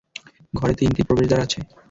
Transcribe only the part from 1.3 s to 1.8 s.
আছে।